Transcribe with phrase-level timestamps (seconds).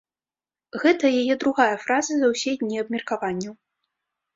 [0.83, 3.53] Гэта яе другая фраза за ўсе дні абмеркаванняў.